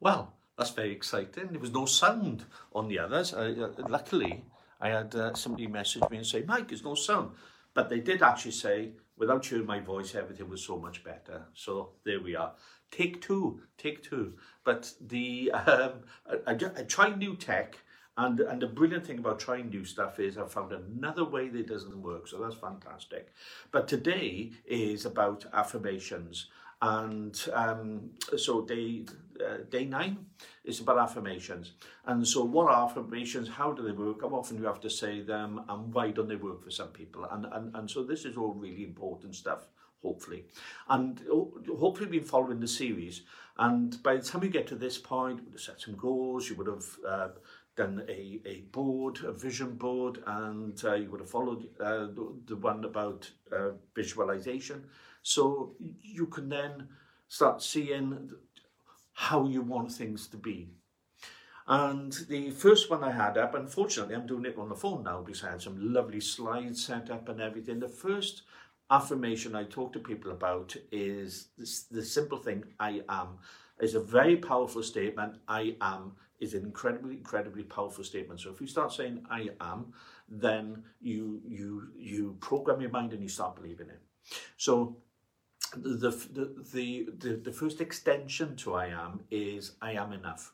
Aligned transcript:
Well, 0.00 0.34
that's 0.56 0.70
very 0.70 0.92
exciting. 0.92 1.48
There 1.50 1.60
was 1.60 1.72
no 1.72 1.86
sound 1.86 2.44
on 2.72 2.88
the 2.88 2.98
others. 2.98 3.34
Uh, 3.34 3.72
luckily, 3.88 4.44
I 4.80 4.90
had 4.90 5.14
uh, 5.14 5.34
somebody 5.34 5.66
message 5.66 6.02
me 6.10 6.18
and 6.18 6.26
say, 6.26 6.44
Mike, 6.46 6.68
there's 6.68 6.84
no 6.84 6.94
sound. 6.94 7.32
But 7.74 7.88
they 7.88 8.00
did 8.00 8.22
actually 8.22 8.52
say, 8.52 8.92
without 9.16 9.44
hearing 9.44 9.66
my 9.66 9.80
voice, 9.80 10.14
everything 10.14 10.48
was 10.48 10.64
so 10.64 10.78
much 10.78 11.04
better. 11.04 11.46
So 11.54 11.90
there 12.04 12.20
we 12.20 12.36
are. 12.36 12.54
Take 12.90 13.20
two, 13.20 13.60
take 13.76 14.02
two. 14.02 14.34
But 14.64 14.92
the 15.00 15.50
um, 15.52 15.92
I, 16.26 16.52
I, 16.52 16.52
I 16.52 16.82
try 16.84 17.14
new 17.14 17.36
tech, 17.36 17.76
and 18.16 18.40
and 18.40 18.62
the 18.62 18.66
brilliant 18.66 19.06
thing 19.06 19.18
about 19.18 19.38
trying 19.38 19.68
new 19.68 19.84
stuff 19.84 20.18
is 20.18 20.38
I've 20.38 20.52
found 20.52 20.72
another 20.72 21.24
way 21.24 21.48
that 21.50 21.68
doesn't 21.68 22.02
work. 22.02 22.28
So 22.28 22.38
that's 22.38 22.54
fantastic. 22.54 23.32
But 23.70 23.88
today 23.88 24.52
is 24.64 25.04
about 25.04 25.44
affirmations. 25.52 26.46
And 26.80 27.38
um, 27.52 28.10
so 28.36 28.62
day 28.62 29.04
uh, 29.46 29.58
day 29.70 29.84
nine 29.84 30.26
is 30.64 30.80
about 30.80 30.98
affirmations. 30.98 31.72
And 32.06 32.26
so 32.26 32.44
what 32.44 32.68
are 32.68 32.84
affirmations? 32.88 33.48
How 33.48 33.72
do 33.72 33.82
they 33.82 33.92
work? 33.92 34.22
How 34.22 34.28
often 34.28 34.56
do 34.56 34.62
you 34.62 34.68
have 34.68 34.80
to 34.80 34.90
say 34.90 35.22
them? 35.22 35.62
And 35.68 35.92
why 35.92 36.10
don't 36.10 36.28
they 36.28 36.36
work 36.36 36.62
for 36.62 36.70
some 36.70 36.88
people? 36.88 37.24
And, 37.30 37.46
and, 37.52 37.74
and 37.74 37.90
so 37.90 38.02
this 38.02 38.24
is 38.24 38.36
all 38.36 38.54
really 38.54 38.84
important 38.84 39.34
stuff, 39.34 39.68
hopefully. 40.02 40.44
And 40.88 41.20
hopefully 41.30 42.06
you've 42.06 42.10
been 42.10 42.24
following 42.24 42.60
the 42.60 42.68
series. 42.68 43.22
And 43.58 44.02
by 44.02 44.16
the 44.16 44.22
time 44.22 44.44
you 44.44 44.50
get 44.50 44.66
to 44.68 44.76
this 44.76 44.98
point, 44.98 45.38
you 45.38 45.44
would 45.44 45.54
have 45.54 45.60
set 45.60 45.80
some 45.80 45.96
goals, 45.96 46.48
you 46.48 46.56
would 46.56 46.68
have 46.68 46.86
uh, 47.06 47.28
done 47.76 48.04
a, 48.08 48.40
a 48.44 48.60
board, 48.72 49.20
a 49.24 49.32
vision 49.32 49.76
board, 49.76 50.22
and 50.26 50.80
uh, 50.84 50.94
you 50.94 51.10
would 51.10 51.20
have 51.20 51.30
followed 51.30 51.68
uh, 51.80 52.06
the, 52.06 52.34
the 52.46 52.56
one 52.56 52.84
about 52.84 53.30
uh, 53.52 53.70
visualization. 53.94 54.84
So 55.22 55.74
you 56.02 56.26
can 56.26 56.48
then 56.48 56.88
start 57.28 57.62
seeing 57.62 58.30
how 59.18 59.44
you 59.46 59.60
want 59.60 59.90
things 59.90 60.28
to 60.28 60.36
be. 60.36 60.68
And 61.66 62.12
the 62.28 62.50
first 62.52 62.88
one 62.88 63.02
I 63.02 63.10
had 63.10 63.36
up, 63.36 63.54
unfortunately, 63.56 64.14
I'm 64.14 64.28
doing 64.28 64.44
it 64.44 64.56
on 64.56 64.68
the 64.68 64.76
phone 64.76 65.02
now 65.02 65.22
because 65.22 65.42
I 65.42 65.50
had 65.50 65.60
some 65.60 65.92
lovely 65.92 66.20
slides 66.20 66.86
set 66.86 67.10
up 67.10 67.28
and 67.28 67.40
everything. 67.40 67.80
The 67.80 67.88
first 67.88 68.42
affirmation 68.88 69.56
I 69.56 69.64
talk 69.64 69.92
to 69.94 69.98
people 69.98 70.30
about 70.30 70.76
is 70.92 71.48
this, 71.58 71.82
the 71.90 72.04
simple 72.04 72.38
thing, 72.38 72.62
I 72.78 73.02
am. 73.08 73.38
Is 73.80 73.94
a 73.94 74.00
very 74.00 74.36
powerful 74.36 74.82
statement. 74.82 75.36
I 75.46 75.76
am 75.80 76.12
is 76.40 76.54
an 76.54 76.64
incredibly, 76.64 77.14
incredibly 77.16 77.62
powerful 77.62 78.04
statement. 78.04 78.40
So 78.40 78.50
if 78.50 78.60
you 78.60 78.66
start 78.66 78.92
saying 78.92 79.24
I 79.30 79.50
am, 79.60 79.92
then 80.28 80.84
you 81.00 81.40
you 81.44 81.88
you 81.96 82.36
program 82.40 82.80
your 82.80 82.90
mind 82.90 83.12
and 83.12 83.22
you 83.22 83.28
start 83.28 83.56
believing 83.56 83.88
it. 83.88 84.00
So 84.56 84.96
the, 85.76 86.10
the, 86.72 87.08
the, 87.18 87.40
the, 87.44 87.52
first 87.52 87.80
extension 87.80 88.56
to 88.56 88.74
I 88.74 88.86
am 88.86 89.20
is 89.30 89.72
I 89.80 89.92
am 89.92 90.12
enough. 90.12 90.52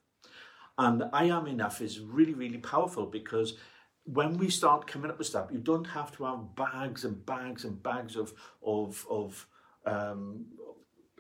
And 0.76 1.04
I 1.12 1.24
am 1.24 1.46
enough 1.46 1.80
is 1.80 2.00
really, 2.00 2.34
really 2.34 2.58
powerful 2.58 3.06
because 3.06 3.56
when 4.04 4.36
we 4.36 4.50
start 4.50 4.86
coming 4.86 5.10
up 5.10 5.18
with 5.18 5.28
stuff, 5.28 5.50
you 5.52 5.58
don't 5.58 5.86
have 5.86 6.14
to 6.16 6.24
have 6.24 6.54
bags 6.56 7.04
and 7.04 7.24
bags 7.24 7.64
and 7.64 7.82
bags 7.82 8.16
of, 8.16 8.34
of, 8.62 9.06
of 9.08 9.46
um, 9.86 10.44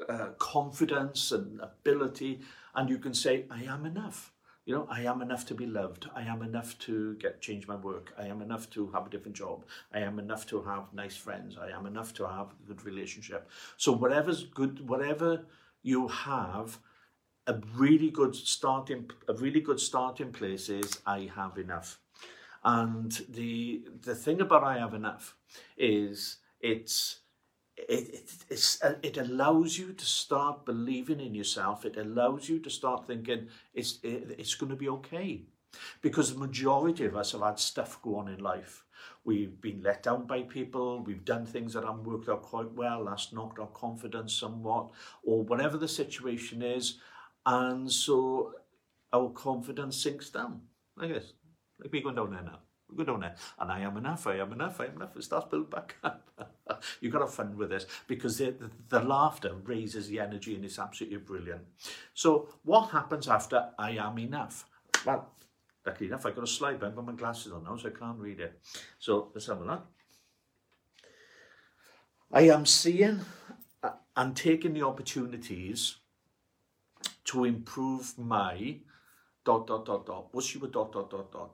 uh, 0.08 0.30
confidence 0.38 1.32
and 1.32 1.60
ability. 1.60 2.40
And 2.74 2.90
you 2.90 2.98
can 2.98 3.14
say, 3.14 3.46
I 3.50 3.62
am 3.64 3.86
enough. 3.86 4.33
You 4.66 4.74
know, 4.74 4.86
I 4.90 5.02
am 5.02 5.20
enough 5.20 5.44
to 5.46 5.54
be 5.54 5.66
loved. 5.66 6.08
I 6.14 6.22
am 6.22 6.40
enough 6.42 6.78
to 6.80 7.16
get 7.16 7.42
change 7.42 7.68
my 7.68 7.76
work. 7.76 8.14
I 8.18 8.26
am 8.28 8.40
enough 8.40 8.70
to 8.70 8.90
have 8.92 9.06
a 9.06 9.10
different 9.10 9.36
job. 9.36 9.66
I 9.92 9.98
am 10.00 10.18
enough 10.18 10.46
to 10.46 10.62
have 10.62 10.92
nice 10.94 11.16
friends. 11.16 11.58
I 11.60 11.68
am 11.68 11.84
enough 11.84 12.14
to 12.14 12.26
have 12.26 12.52
a 12.52 12.66
good 12.66 12.84
relationship. 12.84 13.50
So 13.76 13.92
whatever's 13.92 14.44
good, 14.44 14.88
whatever 14.88 15.44
you 15.82 16.08
have, 16.08 16.78
a 17.46 17.60
really 17.76 18.10
good 18.10 18.34
starting, 18.34 19.10
a 19.28 19.34
really 19.34 19.60
good 19.60 19.80
starting 19.80 20.32
place 20.32 20.70
is 20.70 20.98
I 21.06 21.30
have 21.36 21.58
enough. 21.58 21.98
And 22.64 23.12
the 23.28 23.84
the 24.00 24.14
thing 24.14 24.40
about 24.40 24.64
I 24.64 24.78
have 24.78 24.94
enough 24.94 25.36
is 25.76 26.38
it's 26.60 27.20
it, 27.76 28.30
it, 28.48 28.76
uh, 28.82 28.94
it 29.02 29.16
allows 29.16 29.78
you 29.78 29.92
to 29.92 30.04
start 30.04 30.64
believing 30.64 31.20
in 31.20 31.34
yourself. 31.34 31.84
It 31.84 31.96
allows 31.96 32.48
you 32.48 32.60
to 32.60 32.70
start 32.70 33.06
thinking 33.06 33.48
it's, 33.74 33.98
it, 34.02 34.36
it's 34.38 34.54
going 34.54 34.70
to 34.70 34.76
be 34.76 34.88
okay. 34.88 35.42
Because 36.00 36.32
the 36.32 36.38
majority 36.38 37.04
of 37.04 37.16
us 37.16 37.32
have 37.32 37.42
had 37.42 37.58
stuff 37.58 38.00
go 38.00 38.16
on 38.16 38.28
in 38.28 38.38
life. 38.38 38.84
We've 39.24 39.60
been 39.60 39.82
let 39.82 40.04
down 40.04 40.26
by 40.26 40.42
people, 40.42 41.02
we've 41.02 41.24
done 41.24 41.46
things 41.46 41.72
that 41.72 41.84
haven't 41.84 42.04
worked 42.04 42.28
out 42.28 42.42
quite 42.42 42.72
well, 42.72 43.04
that's 43.04 43.32
knocked 43.32 43.58
our 43.58 43.66
confidence 43.68 44.34
somewhat, 44.34 44.90
or 45.24 45.42
whatever 45.42 45.76
the 45.76 45.88
situation 45.88 46.62
is. 46.62 46.98
And 47.44 47.90
so 47.90 48.52
our 49.12 49.30
confidence 49.30 49.96
sinks 49.96 50.30
down, 50.30 50.60
like 50.96 51.10
this, 51.10 51.32
like 51.80 51.92
me 51.92 52.02
going 52.02 52.14
down 52.14 52.30
there 52.30 52.42
now. 52.42 52.60
Good 52.94 53.06
down 53.06 53.20
there. 53.20 53.34
And 53.58 53.72
I 53.72 53.80
am 53.80 53.96
enough, 53.96 54.26
I 54.26 54.36
am 54.36 54.52
enough, 54.52 54.80
I 54.80 54.86
am 54.86 54.96
enough. 54.96 55.16
It 55.16 55.24
starts 55.24 55.48
building 55.50 55.70
back 55.70 55.96
up. 56.04 56.53
You've 57.00 57.12
got 57.12 57.20
to 57.20 57.24
have 57.26 57.34
fun 57.34 57.56
with 57.56 57.70
this 57.70 57.86
because 58.06 58.38
the, 58.38 58.50
the, 58.52 58.70
the 58.88 59.00
laughter 59.00 59.54
raises 59.64 60.08
the 60.08 60.20
energy 60.20 60.54
and 60.54 60.64
it's 60.64 60.78
absolutely 60.78 61.18
brilliant. 61.18 61.62
So 62.14 62.48
what 62.64 62.90
happens 62.90 63.28
after 63.28 63.70
I 63.78 63.92
am 63.92 64.18
enough? 64.18 64.66
Well, 65.04 65.30
luckily 65.86 66.08
enough, 66.08 66.26
I've 66.26 66.34
got 66.34 66.44
a 66.44 66.48
slide, 66.48 66.80
but 66.80 66.86
I've 66.86 66.96
got 66.96 67.06
my 67.06 67.12
glasses 67.12 67.52
on 67.52 67.64
now, 67.64 67.76
so 67.76 67.88
I 67.88 67.92
can't 67.92 68.18
read 68.18 68.40
it. 68.40 68.60
So 68.98 69.30
let's 69.34 69.46
have 69.46 69.60
a 69.60 69.64
look. 69.64 69.86
I 72.32 72.42
am 72.42 72.66
seeing 72.66 73.20
uh, 73.82 73.90
and 74.16 74.36
taking 74.36 74.74
the 74.74 74.82
opportunities 74.82 75.96
to 77.26 77.44
improve 77.44 78.18
my 78.18 78.78
dot, 79.44 79.66
dot, 79.66 79.84
dot, 79.86 80.06
dot. 80.06 80.28
What's 80.32 80.54
your 80.54 80.68
dot, 80.68 80.92
dot, 80.92 81.10
dot, 81.10 81.30
dot? 81.30 81.50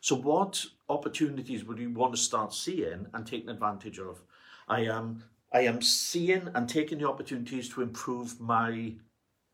So 0.00 0.16
what 0.16 0.64
opportunities 0.88 1.64
would 1.64 1.78
you 1.78 1.90
want 1.90 2.14
to 2.14 2.20
start 2.20 2.54
seeing 2.54 3.06
and 3.12 3.26
taking 3.26 3.50
advantage 3.50 3.98
of? 3.98 4.22
I 4.70 4.82
am 4.82 5.24
I 5.52 5.62
am 5.62 5.82
seeing 5.82 6.48
and 6.54 6.68
taking 6.68 6.98
the 6.98 7.08
opportunities 7.08 7.68
to 7.70 7.82
improve 7.82 8.40
my 8.40 8.94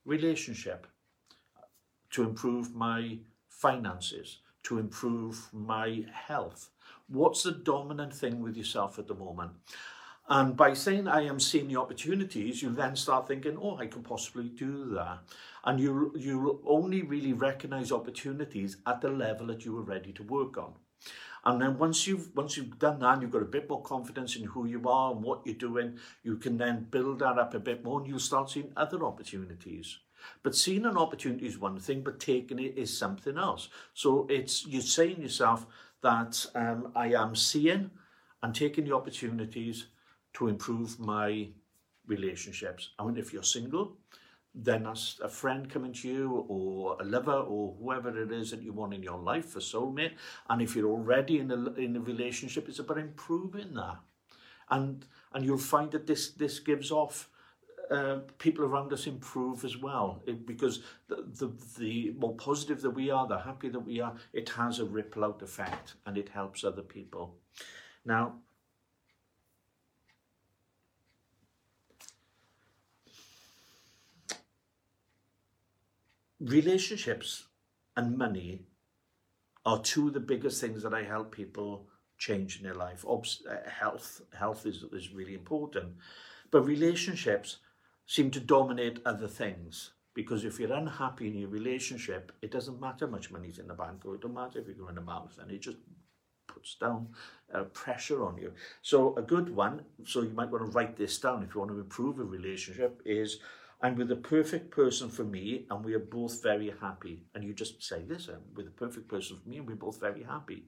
relationship, 0.04 0.86
to 2.10 2.22
improve 2.22 2.74
my 2.74 3.18
finances, 3.48 4.40
to 4.64 4.78
improve 4.78 5.48
my 5.54 6.04
health. 6.12 6.68
What's 7.08 7.44
the 7.44 7.52
dominant 7.52 8.14
thing 8.14 8.42
with 8.42 8.58
yourself 8.58 8.98
at 8.98 9.08
the 9.08 9.14
moment? 9.14 9.52
And 10.28 10.54
by 10.54 10.74
saying 10.74 11.08
I 11.08 11.22
am 11.22 11.40
seeing 11.40 11.68
the 11.68 11.80
opportunities, 11.80 12.60
you 12.60 12.70
then 12.70 12.94
start 12.96 13.28
thinking, 13.28 13.56
oh, 13.58 13.78
I 13.78 13.86
could 13.86 14.04
possibly 14.04 14.50
do 14.50 14.90
that. 14.96 15.20
And 15.64 15.80
you 15.80 16.12
you 16.14 16.60
only 16.66 17.02
really 17.02 17.32
recognize 17.32 17.90
opportunities 17.90 18.76
at 18.86 19.00
the 19.00 19.08
level 19.08 19.46
that 19.46 19.64
you 19.64 19.78
are 19.78 19.92
ready 19.94 20.12
to 20.12 20.22
work 20.24 20.58
on. 20.58 20.74
And 21.44 21.62
then 21.62 21.78
once 21.78 22.06
you've 22.06 22.34
once 22.34 22.56
you've 22.56 22.78
done 22.78 22.98
that, 23.00 23.14
and 23.14 23.22
you've 23.22 23.30
got 23.30 23.42
a 23.42 23.44
bit 23.44 23.68
more 23.70 23.82
confidence 23.82 24.34
in 24.34 24.44
who 24.44 24.66
you 24.66 24.88
are 24.88 25.12
and 25.12 25.22
what 25.22 25.42
you're 25.44 25.54
doing, 25.54 25.98
you 26.24 26.36
can 26.36 26.58
then 26.58 26.88
build 26.90 27.20
that 27.20 27.38
up 27.38 27.54
a 27.54 27.60
bit 27.60 27.84
more 27.84 28.00
and 28.00 28.08
you'll 28.08 28.18
start 28.18 28.50
seeing 28.50 28.72
other 28.76 29.04
opportunities. 29.04 29.98
But 30.42 30.56
seeing 30.56 30.84
an 30.86 30.96
opportunity 30.96 31.46
is 31.46 31.58
one 31.58 31.78
thing, 31.78 32.02
but 32.02 32.18
taking 32.18 32.58
it 32.58 32.76
is 32.76 32.96
something 32.96 33.38
else. 33.38 33.68
So 33.94 34.26
it's 34.28 34.66
you're 34.66 34.82
saying 34.82 35.22
yourself 35.22 35.66
that 36.02 36.44
um, 36.54 36.90
I 36.96 37.12
am 37.12 37.36
seeing 37.36 37.90
and 38.42 38.54
taking 38.54 38.84
the 38.84 38.94
opportunities 38.96 39.86
to 40.34 40.48
improve 40.48 40.98
my 40.98 41.48
relationships. 42.06 42.90
I 42.98 43.04
mean, 43.04 43.16
if 43.16 43.32
you're 43.32 43.42
single, 43.42 43.96
then 44.58 44.84
that's 44.84 45.20
a 45.22 45.28
friend 45.28 45.68
coming 45.68 45.92
to 45.92 46.08
you 46.08 46.46
or 46.48 46.96
a 46.98 47.04
lover 47.04 47.32
or 47.32 47.74
whoever 47.78 48.22
it 48.22 48.32
is 48.32 48.50
that 48.50 48.62
you 48.62 48.72
want 48.72 48.94
in 48.94 49.02
your 49.02 49.18
life, 49.18 49.54
a 49.54 49.58
soulmate. 49.58 50.14
And 50.48 50.62
if 50.62 50.74
you're 50.74 50.90
already 50.90 51.38
in 51.38 51.50
a, 51.50 51.72
in 51.74 51.94
a 51.96 52.00
relationship, 52.00 52.66
it's 52.68 52.78
about 52.78 52.98
improving 52.98 53.74
that. 53.74 53.98
And, 54.70 55.04
and 55.34 55.44
you'll 55.44 55.58
find 55.58 55.90
that 55.92 56.06
this, 56.06 56.30
this 56.30 56.58
gives 56.58 56.90
off 56.90 57.28
uh, 57.90 58.20
people 58.38 58.64
around 58.64 58.92
us 58.92 59.06
improve 59.06 59.64
as 59.64 59.76
well 59.76 60.22
it, 60.26 60.44
because 60.46 60.80
the, 61.08 61.24
the, 61.38 61.52
the 61.78 62.14
more 62.18 62.34
positive 62.34 62.80
that 62.80 62.90
we 62.90 63.10
are, 63.10 63.28
the 63.28 63.38
happier 63.38 63.70
that 63.70 63.86
we 63.86 64.00
are, 64.00 64.14
it 64.32 64.48
has 64.48 64.78
a 64.78 64.84
ripple 64.84 65.24
out 65.24 65.42
effect 65.42 65.94
and 66.06 66.16
it 66.16 66.30
helps 66.30 66.64
other 66.64 66.82
people. 66.82 67.36
Now, 68.04 68.36
relationships 76.40 77.44
and 77.96 78.18
money 78.18 78.66
are 79.64 79.80
two 79.80 80.08
of 80.08 80.14
the 80.14 80.20
biggest 80.20 80.60
things 80.60 80.82
that 80.82 80.94
I 80.94 81.02
help 81.02 81.32
people 81.32 81.88
change 82.18 82.58
in 82.58 82.62
their 82.62 82.74
life. 82.74 83.04
Obs- 83.06 83.42
uh, 83.50 83.68
health, 83.68 84.22
health 84.38 84.64
is, 84.66 84.84
is 84.92 85.12
really 85.12 85.34
important, 85.34 85.94
but 86.50 86.62
relationships 86.62 87.58
seem 88.06 88.30
to 88.30 88.40
dominate 88.40 89.00
other 89.04 89.28
things. 89.28 89.92
Because 90.14 90.46
if 90.46 90.58
you're 90.58 90.72
unhappy 90.72 91.28
in 91.28 91.36
your 91.36 91.50
relationship, 91.50 92.32
it 92.40 92.50
doesn't 92.50 92.80
matter 92.80 93.06
much 93.06 93.30
money's 93.30 93.58
in 93.58 93.68
the 93.68 93.74
bank, 93.74 94.06
or 94.06 94.14
it 94.14 94.22
don't 94.22 94.32
matter 94.32 94.60
if 94.60 94.66
you're 94.74 94.90
in 94.90 94.96
a 94.96 95.02
marathon. 95.02 95.50
It 95.50 95.60
just 95.60 95.76
puts 96.46 96.74
down 96.76 97.08
uh, 97.52 97.64
pressure 97.64 98.24
on 98.24 98.38
you. 98.38 98.52
So 98.80 99.14
a 99.16 99.22
good 99.22 99.54
one, 99.54 99.82
so 100.06 100.22
you 100.22 100.30
might 100.30 100.50
want 100.50 100.64
to 100.64 100.70
write 100.70 100.96
this 100.96 101.18
down 101.18 101.42
if 101.42 101.54
you 101.54 101.60
want 101.60 101.72
to 101.72 101.80
improve 101.80 102.18
a 102.18 102.24
relationship, 102.24 103.02
is 103.04 103.40
I'm 103.82 103.96
with 103.96 104.08
the 104.08 104.16
perfect 104.16 104.70
person 104.70 105.10
for 105.10 105.24
me, 105.24 105.66
and 105.70 105.84
we 105.84 105.94
are 105.94 105.98
both 105.98 106.42
very 106.42 106.72
happy. 106.80 107.24
And 107.34 107.44
you 107.44 107.52
just 107.52 107.82
say 107.82 108.02
this, 108.02 108.28
I'm 108.28 108.40
with 108.54 108.66
the 108.66 108.72
perfect 108.72 109.08
person 109.08 109.36
for 109.36 109.48
me, 109.48 109.58
and 109.58 109.66
we're 109.66 109.76
both 109.76 110.00
very 110.00 110.22
happy. 110.22 110.64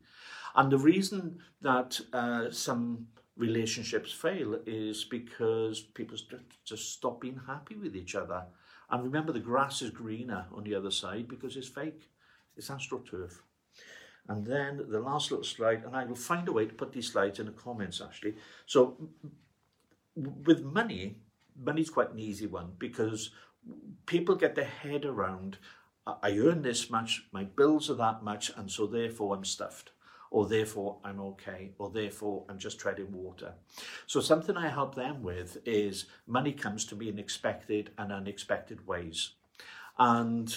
And 0.55 0.70
the 0.70 0.78
reason 0.78 1.38
that 1.62 1.99
uh, 2.12 2.50
some 2.50 3.06
relationships 3.37 4.12
fail 4.12 4.58
is 4.66 5.05
because 5.05 5.81
people 5.81 6.16
just 6.64 6.93
stop 6.93 7.20
being 7.20 7.40
happy 7.46 7.76
with 7.76 7.96
each 7.96 8.14
other. 8.14 8.44
And 8.90 9.05
remember, 9.05 9.32
the 9.32 9.40
grass 9.40 9.81
is 9.81 9.90
greener 9.90 10.46
on 10.52 10.64
the 10.64 10.75
other 10.75 10.90
side 10.90 11.28
because 11.28 11.56
it's 11.56 11.69
fake. 11.69 12.11
It's 12.56 12.69
astroturf. 12.69 13.32
And 14.28 14.46
then 14.46 14.84
the 14.90 15.00
last 15.00 15.31
little 15.31 15.44
slide, 15.44 15.84
and 15.84 15.96
I 15.96 16.04
will 16.04 16.14
find 16.14 16.46
a 16.49 16.52
way 16.52 16.66
to 16.66 16.75
put 16.75 16.93
these 16.93 17.11
slides 17.11 17.38
in 17.38 17.46
the 17.46 17.52
comments 17.52 18.02
actually. 18.04 18.34
So 18.66 19.08
with 20.14 20.62
money, 20.62 21.22
money's 21.62 21.90
quite 21.90 22.12
an 22.12 22.19
easy 22.19 22.46
one 22.46 22.72
because 22.78 23.31
people 24.06 24.34
get 24.34 24.55
their 24.55 24.64
head 24.64 25.05
around, 25.05 25.58
I 26.06 26.38
earn 26.38 26.62
this 26.62 26.90
much, 26.90 27.25
my 27.32 27.44
bills 27.44 27.90
are 27.90 27.94
that 27.94 28.22
much, 28.22 28.50
and 28.56 28.70
so 28.70 28.87
therefore 28.87 29.34
I'm 29.37 29.44
stuffed 29.44 29.90
or 30.31 30.46
therefore 30.46 30.99
I'm 31.05 31.20
okay, 31.20 31.72
or 31.78 31.90
therefore 31.90 32.44
I'm 32.49 32.58
just 32.58 32.78
treading 32.78 33.12
water. 33.12 33.55
So 34.06 34.20
something 34.20 34.56
I 34.56 34.69
help 34.69 34.94
them 34.94 35.22
with 35.22 35.58
is 35.64 36.06
money 36.26 36.52
comes 36.52 36.84
to 36.87 36.96
me 36.96 37.08
in 37.08 37.19
expected 37.19 37.90
and 37.96 38.12
unexpected 38.12 38.87
ways. 38.87 39.32
And 39.99 40.49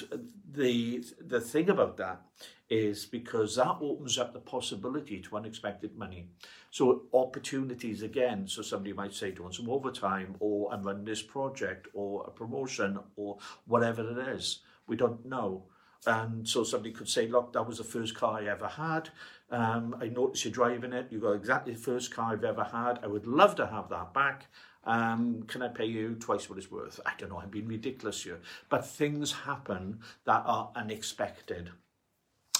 the 0.51 1.03
the 1.19 1.41
thing 1.41 1.69
about 1.69 1.97
that 1.97 2.21
is 2.69 3.05
because 3.05 3.55
that 3.55 3.77
opens 3.81 4.17
up 4.17 4.33
the 4.33 4.39
possibility 4.39 5.19
to 5.21 5.35
unexpected 5.35 5.97
money. 5.97 6.27
So 6.69 7.03
opportunities 7.13 8.01
again. 8.01 8.47
So 8.47 8.61
somebody 8.61 8.93
might 8.93 9.13
say, 9.13 9.31
"Do 9.31 9.49
some 9.51 9.69
overtime?" 9.69 10.35
or 10.39 10.71
"I'm 10.73 10.83
running 10.83 11.05
this 11.05 11.21
project," 11.23 11.87
or 11.93 12.25
a 12.27 12.31
promotion, 12.31 12.99
or 13.15 13.39
whatever 13.65 14.09
it 14.11 14.27
is. 14.35 14.59
We 14.87 14.95
don't 14.95 15.25
know. 15.25 15.65
And 16.05 16.47
so 16.47 16.63
somebody 16.63 16.93
could 16.93 17.09
say, 17.09 17.27
look, 17.27 17.53
that 17.53 17.67
was 17.67 17.77
the 17.77 17.83
first 17.83 18.15
car 18.15 18.39
I 18.39 18.47
ever 18.47 18.67
had. 18.67 19.09
Um, 19.51 19.95
I 20.01 20.07
noticed 20.07 20.45
you're 20.45 20.51
driving 20.51 20.93
it. 20.93 21.07
You 21.11 21.19
got 21.19 21.33
exactly 21.33 21.73
the 21.73 21.79
first 21.79 22.11
car 22.13 22.33
I've 22.33 22.43
ever 22.43 22.63
had. 22.63 22.99
I 23.03 23.07
would 23.07 23.27
love 23.27 23.55
to 23.55 23.67
have 23.67 23.89
that 23.89 24.13
back. 24.13 24.47
Um, 24.83 25.43
can 25.43 25.61
I 25.61 25.67
pay 25.67 25.85
you 25.85 26.15
twice 26.15 26.49
what 26.49 26.57
it's 26.57 26.71
worth? 26.71 26.99
I 27.05 27.11
don't 27.17 27.29
know. 27.29 27.39
I'm 27.39 27.49
being 27.49 27.67
ridiculous 27.67 28.23
here. 28.23 28.39
But 28.69 28.87
things 28.87 29.31
happen 29.31 29.99
that 30.25 30.43
are 30.45 30.71
unexpected. 30.75 31.69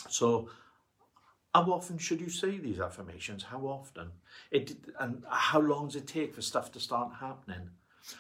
So 0.09 0.49
how 1.53 1.63
often 1.71 1.97
should 1.97 2.21
you 2.21 2.29
say 2.29 2.57
these 2.57 2.79
affirmations? 2.79 3.43
How 3.43 3.61
often? 3.61 4.11
It 4.51 4.75
and 4.99 5.23
how 5.29 5.59
long 5.59 5.87
does 5.87 5.95
it 5.95 6.07
take 6.07 6.35
for 6.35 6.41
stuff 6.41 6.71
to 6.73 6.79
start 6.79 7.13
happening? 7.19 7.71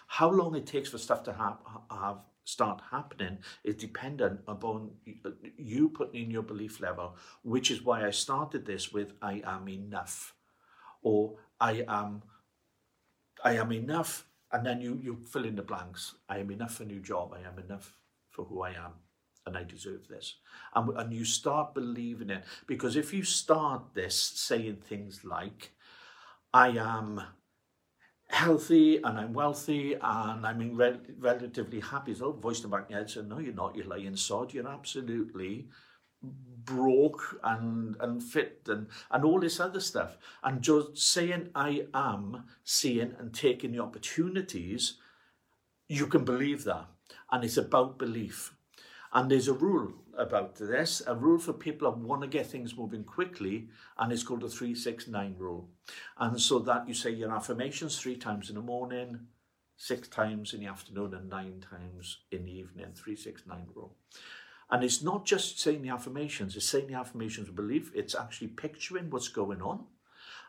How 0.07 0.29
long 0.29 0.55
it 0.55 0.65
takes 0.65 0.89
for 0.89 0.97
stuff 0.97 1.23
to 1.23 1.33
have, 1.33 1.57
have 1.89 2.17
start 2.43 2.81
happening 2.91 3.37
is 3.63 3.75
dependent 3.75 4.41
upon 4.47 4.91
uh, 5.25 5.29
you 5.57 5.89
putting 5.89 6.23
in 6.23 6.31
your 6.31 6.43
belief 6.43 6.79
level, 6.79 7.15
which 7.43 7.71
is 7.71 7.83
why 7.83 8.05
I 8.05 8.11
started 8.11 8.65
this 8.65 8.91
with 8.91 9.13
I 9.21 9.41
am 9.45 9.67
enough 9.69 10.35
or 11.01 11.37
I 11.59 11.85
am 11.87 12.23
I 13.43 13.53
am 13.53 13.71
enough 13.71 14.25
and 14.51 14.65
then 14.65 14.81
you 14.81 14.99
you 15.01 15.17
fill 15.29 15.45
in 15.45 15.55
the 15.55 15.61
blanks. 15.61 16.15
I 16.29 16.39
am 16.39 16.51
enough 16.51 16.75
for 16.75 16.83
a 16.83 16.87
new 16.87 16.99
job. 16.99 17.33
I 17.33 17.47
am 17.47 17.59
enough 17.59 17.95
for 18.29 18.45
who 18.45 18.61
I 18.61 18.71
am 18.71 18.93
and 19.45 19.57
I 19.57 19.63
deserve 19.63 20.07
this. 20.07 20.35
And, 20.75 20.89
and 20.97 21.13
you 21.13 21.25
start 21.25 21.73
believing 21.73 22.29
it 22.29 22.43
because 22.67 22.95
if 22.95 23.13
you 23.13 23.23
start 23.23 23.93
this 23.93 24.15
saying 24.15 24.77
things 24.87 25.23
like 25.23 25.71
I 26.53 26.69
am 26.69 27.21
healthy 28.31 28.97
and 28.97 29.19
I'm 29.19 29.33
wealthy 29.33 29.93
and 30.01 30.45
I'm 30.45 30.75
rel 30.75 30.97
relatively 31.19 31.79
happy. 31.79 32.15
So 32.15 32.31
voice 32.31 32.61
the 32.61 32.67
back 32.67 32.89
your 32.89 32.99
head 32.99 33.09
said, 33.09 33.27
no, 33.27 33.39
you're 33.39 33.53
not, 33.53 33.75
you're 33.75 33.85
lying 33.85 34.15
sod. 34.15 34.53
You're 34.53 34.67
absolutely 34.67 35.67
broke 36.23 37.39
and 37.43 37.95
and 37.99 38.21
fit 38.21 38.61
and 38.67 38.87
and 39.09 39.25
all 39.25 39.39
this 39.39 39.59
other 39.59 39.79
stuff 39.79 40.17
and 40.43 40.61
just 40.61 40.95
saying 40.95 41.49
i 41.55 41.83
am 41.95 42.43
seeing 42.63 43.15
and 43.17 43.33
taking 43.33 43.71
the 43.71 43.79
opportunities 43.79 44.97
you 45.87 46.05
can 46.05 46.23
believe 46.23 46.63
that 46.63 46.85
and 47.31 47.43
it's 47.43 47.57
about 47.57 47.97
belief 47.97 48.53
and 49.13 49.29
there's 49.29 49.47
a 49.47 49.53
rule 49.53 49.93
about 50.17 50.55
this, 50.55 51.01
a 51.07 51.15
rule 51.15 51.39
for 51.39 51.53
people 51.53 51.89
that 51.89 51.97
want 51.97 52.21
to 52.21 52.27
get 52.27 52.47
things 52.47 52.77
moving 52.77 53.03
quickly, 53.03 53.69
and 53.97 54.11
it's 54.11 54.23
called 54.23 54.41
the 54.41 54.49
369 54.49 55.35
rule. 55.37 55.69
And 56.17 56.39
so 56.39 56.59
that 56.59 56.87
you 56.87 56.93
say 56.93 57.11
your 57.11 57.31
affirmations 57.31 57.99
three 57.99 58.17
times 58.17 58.49
in 58.49 58.55
the 58.55 58.61
morning, 58.61 59.27
six 59.77 60.07
times 60.07 60.53
in 60.53 60.61
the 60.61 60.67
afternoon, 60.67 61.13
and 61.13 61.29
nine 61.29 61.63
times 61.69 62.19
in 62.31 62.45
the 62.45 62.51
evening, 62.51 62.93
369 62.93 63.67
rule. 63.75 63.95
And 64.69 64.83
it's 64.83 65.01
not 65.01 65.25
just 65.25 65.59
saying 65.59 65.81
the 65.81 65.89
affirmations, 65.89 66.55
it's 66.55 66.67
saying 66.67 66.87
the 66.87 66.93
affirmations 66.93 67.49
of 67.49 67.55
belief, 67.55 67.91
it's 67.93 68.15
actually 68.15 68.47
picturing 68.47 69.09
what's 69.09 69.27
going 69.27 69.61
on 69.61 69.85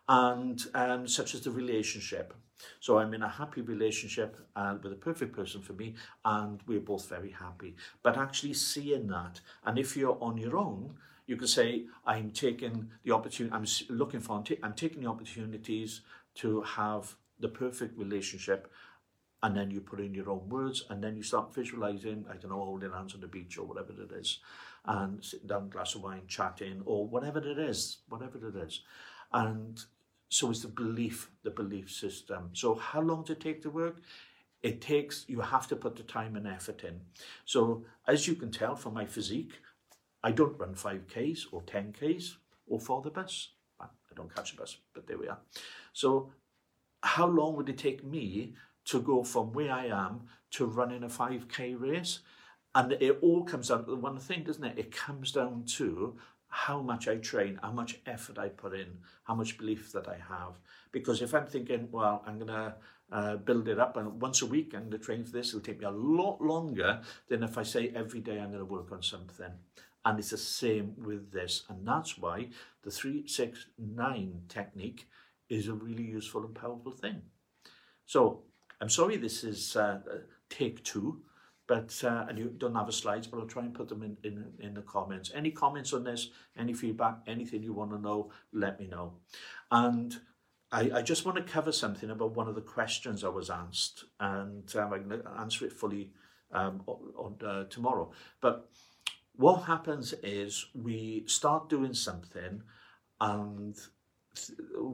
and 0.09 0.62
um, 0.75 1.09
such 1.09 1.35
as 1.35 1.41
the 1.43 1.50
relationship. 1.50 2.35
So 2.81 2.99
I'm 2.99 3.14
in 3.14 3.23
a 3.23 3.29
happy 3.29 3.61
relationship 3.61 4.37
and 4.56 4.79
uh, 4.79 4.81
with 4.82 4.93
a 4.93 4.97
perfect 4.97 5.35
person 5.35 5.62
for 5.62 5.73
me, 5.75 5.94
and 6.25 6.61
we're 6.67 6.81
both 6.81 7.09
very 7.09 7.31
happy. 7.31 7.76
But 8.03 8.17
actually 8.17 8.55
seeing 8.55 9.09
that, 9.09 9.41
and 9.64 9.79
if 9.79 9.97
you're 9.97 10.19
on 10.20 10.37
your 10.37 10.56
own, 10.56 10.94
you 11.26 11.37
can 11.37 11.47
say, 11.47 11.85
I'm 12.05 12.31
taking 12.31 12.91
the 13.05 13.12
opportunity, 13.12 13.55
I'm 13.55 13.67
looking 13.88 14.20
for, 14.20 14.43
I'm 14.62 14.75
taking 14.75 15.03
the 15.03 15.09
opportunities 15.09 16.00
to 16.37 16.62
have 16.62 17.17
the 17.38 17.49
perfect 17.49 17.99
relationship 17.99 18.70
and 19.43 19.56
then 19.56 19.70
you 19.70 19.81
put 19.81 20.00
in 20.00 20.14
your 20.14 20.31
own 20.31 20.49
words 20.49 20.85
and 20.88 21.03
then 21.03 21.17
you 21.17 21.23
start 21.23 21.53
visualizing, 21.55 22.25
I 22.31 22.37
don't 22.37 22.50
know, 22.50 22.64
holding 22.64 22.93
hands 22.93 23.14
on 23.14 23.20
the 23.20 23.26
beach 23.26 23.59
or 23.59 23.67
whatever 23.67 23.93
it 23.93 24.12
is, 24.12 24.38
and 24.85 25.23
sitting 25.25 25.49
down, 25.49 25.69
glass 25.69 25.94
of 25.94 26.03
wine, 26.03 26.23
chatting, 26.29 26.82
or 26.85 27.06
whatever 27.06 27.38
it 27.38 27.59
is, 27.59 27.99
whatever 28.09 28.38
it 28.49 28.56
is. 28.56 28.82
And 29.32 29.82
so 30.32 30.50
it's 30.50 30.62
the 30.62 30.69
belief, 30.69 31.31
the 31.43 31.50
belief 31.50 31.90
system. 31.90 32.49
So 32.55 32.75
how 32.75 33.02
long 33.02 33.26
it 33.29 33.38
take 33.38 33.61
to 33.62 33.70
work? 33.70 34.00
It 34.62 34.81
takes, 34.81 35.26
you 35.29 35.40
have 35.40 35.69
to 35.69 35.76
put 35.76 35.94
the 35.94 36.05
time 36.05 36.37
and 36.37 36.46
effort 36.46 36.84
in. 36.84 37.02
So 37.44 37.84
as 38.08 38.26
you 38.26 38.34
can 38.34 38.50
tell 38.50 38.75
from 38.75 38.94
my 38.94 39.05
physique, 39.05 39.52
I 40.25 40.31
don't 40.31 40.58
run 40.58 40.75
5Ks 40.75 41.52
or 41.52 41.61
10Ks 41.62 42.37
or 42.67 42.81
for 42.81 43.02
the 43.02 43.11
bus. 43.11 43.50
I 43.79 43.88
don't 44.17 44.34
catch 44.34 44.55
a 44.55 44.56
bus, 44.56 44.79
but 44.94 45.06
there 45.06 45.19
we 45.19 45.29
are. 45.29 45.40
So 45.93 46.32
how 47.02 47.26
long 47.26 47.55
would 47.56 47.69
it 47.69 47.76
take 47.76 48.02
me 48.02 48.55
to 48.87 49.02
go 49.02 49.25
from 49.25 49.52
where 49.52 49.70
I 49.70 49.87
am 49.88 50.23
to 50.52 50.64
running 50.64 51.02
a 51.02 51.08
5K 51.08 51.78
race? 51.78 52.20
And 52.75 52.93
it 52.93 53.19
all 53.20 53.44
comes 53.44 53.69
down 53.69 53.85
to 53.85 53.90
the 53.90 53.96
one 53.96 54.19
thing, 54.19 54.44
doesn't 54.44 54.64
it? 54.64 54.78
It 54.78 54.97
comes 54.97 55.30
down 55.30 55.64
to 55.76 56.16
how 56.54 56.82
much 56.82 57.09
I 57.09 57.16
train, 57.16 57.59
how 57.62 57.73
much 57.73 57.99
effort 58.04 58.38
I 58.38 58.50
put 58.50 58.75
in, 58.75 58.99
how 59.25 59.35
much 59.35 59.56
belief 59.56 59.90
that 59.92 60.06
I 60.06 60.18
have. 60.28 60.59
Because 60.92 61.23
if 61.23 61.35
I'm 61.35 61.47
thinking, 61.47 61.88
well, 61.90 62.23
I'm 62.26 62.38
going 62.38 62.49
to 62.49 62.75
uh, 63.11 63.37
build 63.37 63.68
it 63.68 63.78
up 63.78 63.97
and 63.97 64.21
once 64.21 64.42
a 64.42 64.47
week 64.47 64.75
I'm 64.75 64.90
going 64.90 64.90
to 64.90 64.99
train 64.99 65.25
for 65.25 65.32
this, 65.32 65.49
it'll 65.49 65.61
take 65.61 65.80
me 65.80 65.87
a 65.87 65.90
lot 65.90 66.42
longer 66.42 67.00
than 67.28 67.42
if 67.42 67.56
I 67.56 67.62
say 67.62 67.90
every 67.97 68.21
day 68.21 68.38
I'm 68.38 68.50
going 68.50 68.59
to 68.59 68.66
work 68.66 68.92
on 68.92 69.02
something. 69.02 69.50
And 70.04 70.18
it's 70.18 70.28
the 70.28 70.37
same 70.37 70.94
with 70.99 71.32
this. 71.32 71.62
And 71.71 71.88
that's 71.88 72.18
why 72.18 72.50
the 72.82 72.90
369 72.90 74.42
technique 74.50 75.09
is 75.49 75.68
a 75.68 75.75
really 75.75 76.04
useful 76.04 76.44
and 76.44 76.54
powerful 76.54 76.92
thing. 76.92 77.23
So 78.04 78.42
I'm 78.78 78.90
sorry 78.90 79.16
this 79.16 79.42
is 79.42 79.75
uh, 79.75 80.00
take 80.50 80.85
two 80.85 81.23
but 81.66 82.02
uh, 82.04 82.26
and 82.28 82.38
you 82.38 82.52
don't 82.57 82.75
have 82.75 82.87
the 82.87 82.92
slides, 82.92 83.26
but 83.26 83.38
I'll 83.38 83.47
try 83.47 83.62
and 83.62 83.75
put 83.75 83.88
them 83.88 84.02
in, 84.02 84.16
in, 84.25 84.52
in 84.59 84.75
the 84.75 84.83
comments. 84.83 85.31
Any 85.35 85.50
comments 85.50 85.92
on 85.92 86.04
this, 86.04 86.31
any 86.57 86.75
feedback, 86.75 87.19
anything 87.26 87.62
you 87.62 87.73
want 87.73 87.90
to 87.92 87.99
know, 87.99 88.31
let 88.52 88.81
me 88.81 88.87
know. 88.87 89.14
And 89.71 90.16
I, 90.71 90.90
I 90.95 91.02
just 91.02 91.25
want 91.25 91.37
to 91.37 91.52
cover 91.52 91.73
something 91.73 92.11
about 92.11 92.35
one 92.35 92.49
of 92.49 92.54
the 92.54 92.62
questions 92.62 93.25
I 93.25 93.28
was 93.28 93.50
asked, 93.50 94.04
and 94.19 94.75
um, 94.76 94.92
I'm 94.92 95.09
going 95.09 95.23
to 95.23 95.31
answer 95.38 95.66
it 95.66 95.73
fully 95.73 96.11
um, 96.52 96.83
on, 96.87 97.37
uh, 97.45 97.64
tomorrow. 97.64 98.11
But 98.40 98.69
what 99.37 99.62
happens 99.62 100.14
is 100.23 100.66
we 100.75 101.25
start 101.26 101.69
doing 101.69 101.95
something 101.95 102.62
and 103.21 103.76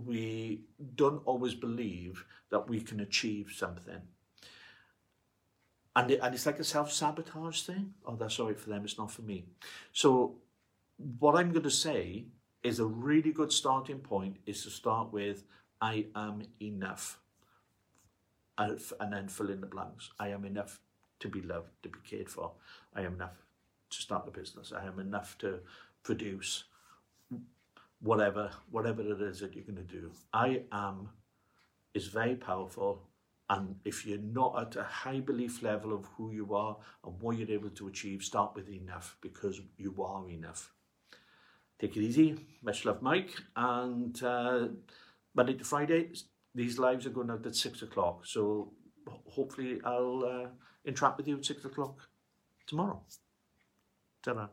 we 0.04 0.62
don't 0.94 1.22
always 1.24 1.54
believe 1.54 2.24
that 2.50 2.68
we 2.68 2.80
can 2.80 3.00
achieve 3.00 3.52
something 3.54 4.00
and, 5.98 6.10
it, 6.12 6.20
and 6.22 6.34
it's 6.34 6.46
like 6.46 6.60
a 6.60 6.64
self-sabotage 6.64 7.62
thing. 7.62 7.94
Oh, 8.06 8.14
that's 8.14 8.38
all 8.38 8.46
right 8.46 8.58
for 8.58 8.70
them, 8.70 8.84
it's 8.84 8.98
not 8.98 9.10
for 9.10 9.22
me. 9.22 9.44
So 9.92 10.36
what 11.18 11.34
I'm 11.36 11.50
going 11.50 11.64
to 11.64 11.70
say 11.70 12.26
is 12.62 12.78
a 12.78 12.86
really 12.86 13.32
good 13.32 13.52
starting 13.52 13.98
point 13.98 14.36
is 14.46 14.62
to 14.64 14.70
start 14.70 15.12
with, 15.12 15.44
I 15.80 16.06
am 16.14 16.42
enough. 16.62 17.18
Uh, 18.56 18.70
and, 18.70 18.80
and 19.00 19.12
then 19.12 19.28
fill 19.28 19.50
in 19.50 19.60
the 19.60 19.66
blanks. 19.66 20.10
I 20.18 20.28
am 20.28 20.44
enough 20.44 20.80
to 21.20 21.28
be 21.28 21.42
loved, 21.42 21.70
to 21.82 21.88
be 21.88 21.98
cared 22.08 22.28
for. 22.28 22.52
I 22.94 23.02
am 23.02 23.14
enough 23.14 23.36
to 23.90 23.98
start 23.98 24.28
a 24.28 24.30
business. 24.30 24.72
I 24.72 24.84
am 24.86 24.98
enough 24.98 25.36
to 25.38 25.60
produce 26.02 26.64
whatever, 28.00 28.50
whatever 28.70 29.02
it 29.02 29.20
is 29.20 29.40
that 29.40 29.54
you're 29.54 29.64
going 29.64 29.76
to 29.76 29.82
do. 29.82 30.12
I 30.32 30.62
am 30.70 31.08
is 31.94 32.06
very 32.06 32.36
powerful 32.36 33.07
And 33.50 33.76
if 33.84 34.04
you're 34.04 34.18
not 34.18 34.60
at 34.60 34.76
a 34.76 34.82
high 34.82 35.20
belief 35.20 35.62
level 35.62 35.94
of 35.94 36.04
who 36.16 36.32
you 36.32 36.54
are 36.54 36.76
and 37.04 37.20
what 37.20 37.38
you're 37.38 37.50
able 37.50 37.70
to 37.70 37.88
achieve, 37.88 38.22
start 38.22 38.54
with 38.54 38.68
enough 38.68 39.16
because 39.22 39.60
you 39.78 39.94
are 40.02 40.28
enough. 40.28 40.72
Take 41.78 41.96
it 41.96 42.02
easy. 42.02 42.46
Much 42.62 42.84
love, 42.84 43.00
Mike. 43.00 43.32
And 43.56 44.22
uh, 44.22 44.68
Monday 45.34 45.54
to 45.54 45.64
Friday, 45.64 46.10
these 46.54 46.78
lives 46.78 47.06
are 47.06 47.10
going 47.10 47.30
out 47.30 47.46
at 47.46 47.54
six 47.54 47.82
o'clock. 47.82 48.26
So 48.26 48.72
hopefully 49.26 49.80
I'll 49.84 50.24
uh, 50.24 50.48
interact 50.84 51.16
with 51.16 51.28
you 51.28 51.38
at 51.38 51.44
six 51.44 51.64
o'clock 51.64 52.08
tomorrow. 52.66 53.02
ta 54.22 54.50